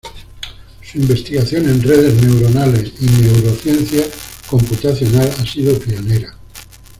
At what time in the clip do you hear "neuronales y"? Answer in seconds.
2.23-3.05